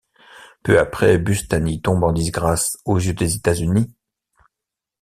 Peu 0.63 0.79
après, 0.79 1.19
Bustani 1.19 1.79
tombe 1.79 2.03
en 2.03 2.11
disgrâce 2.11 2.75
aux 2.85 2.97
yeux 2.97 3.13
des 3.13 3.35
États-Unis. 3.35 3.93